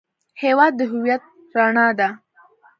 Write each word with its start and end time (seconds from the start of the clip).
هېواد 0.41 0.73
د 0.77 0.81
هویت 0.91 1.23
رڼا 1.55 1.87
ده. 1.99 2.09